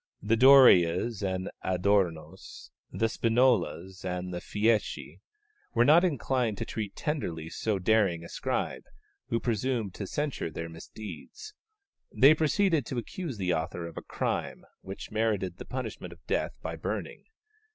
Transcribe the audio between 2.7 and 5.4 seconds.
the Spinolas and Fieschi,